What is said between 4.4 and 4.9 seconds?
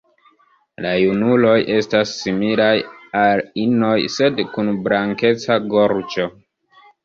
kun